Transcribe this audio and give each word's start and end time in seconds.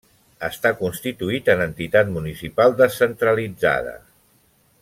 Està 0.45 0.71
constituït 0.79 1.51
en 1.55 1.61
entitat 1.67 2.11
municipal 2.17 2.75
descentralitzada. 2.83 3.99